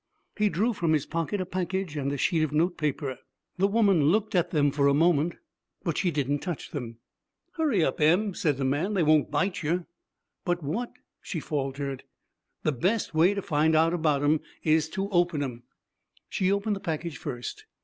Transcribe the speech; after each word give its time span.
He 0.35 0.49
drew 0.49 0.73
from 0.73 0.93
his 0.93 1.05
pocket 1.05 1.39
a 1.39 1.45
package 1.45 1.95
and 1.95 2.11
a 2.11 2.17
sheet 2.17 2.41
of 2.41 2.51
notepaper. 2.51 3.19
The 3.59 3.67
woman 3.67 4.05
looked 4.05 4.33
at 4.33 4.49
them 4.49 4.71
for 4.71 4.87
a 4.87 4.95
moment, 4.95 5.35
but 5.83 5.95
she 5.95 6.09
didn't 6.09 6.39
touch 6.39 6.71
them. 6.71 6.97
'Hurry 7.51 7.85
up, 7.85 8.01
Em,' 8.01 8.33
said 8.33 8.57
the 8.57 8.65
man. 8.65 8.95
'They 8.95 9.03
won't 9.03 9.29
bite 9.29 9.61
you.' 9.61 9.85
'But 10.43 10.63
what' 10.63 10.91
she 11.21 11.39
faltered. 11.39 12.01
'The 12.63 12.71
best 12.71 13.13
way 13.13 13.35
to 13.35 13.43
find 13.43 13.75
out 13.75 13.93
about 13.93 14.23
'em 14.23 14.39
is 14.63 14.89
to 14.89 15.07
open 15.11 15.43
'em.' 15.43 15.61
She 16.29 16.51
opened 16.51 16.75
the 16.77 16.79
package 16.79 17.17
first. 17.17 17.65